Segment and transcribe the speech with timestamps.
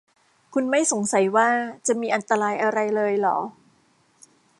[0.53, 1.49] คุณไม่สงสัยว่า
[1.87, 3.37] จะมีอันตรายอะไรเลยหรอ?